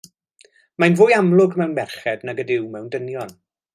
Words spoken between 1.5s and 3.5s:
mewn merched nag ydyw mewn dynion.